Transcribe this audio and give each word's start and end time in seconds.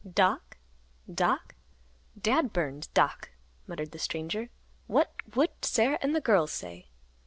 "Doc—Doc—Dad 0.15 2.51
burned—Doc," 2.51 3.29
muttered 3.67 3.91
the 3.91 3.99
stranger. 3.99 4.49
"What 4.87 5.13
would 5.35 5.51
Sarah 5.61 5.99
and 6.01 6.15
the 6.15 6.19
girls 6.21 6.51
say!" 6.51 6.87